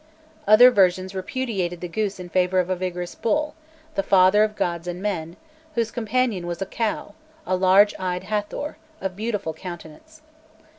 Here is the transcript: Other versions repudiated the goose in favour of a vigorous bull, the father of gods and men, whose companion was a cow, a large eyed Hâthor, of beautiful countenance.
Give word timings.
Other 0.47 0.71
versions 0.71 1.13
repudiated 1.13 1.79
the 1.79 1.87
goose 1.87 2.19
in 2.19 2.27
favour 2.29 2.57
of 2.59 2.71
a 2.71 2.75
vigorous 2.75 3.13
bull, 3.13 3.53
the 3.93 4.01
father 4.01 4.43
of 4.43 4.55
gods 4.55 4.87
and 4.87 4.99
men, 4.99 5.37
whose 5.75 5.91
companion 5.91 6.47
was 6.47 6.59
a 6.59 6.65
cow, 6.65 7.13
a 7.45 7.55
large 7.55 7.93
eyed 7.99 8.23
Hâthor, 8.23 8.77
of 8.99 9.15
beautiful 9.15 9.53
countenance. 9.53 10.23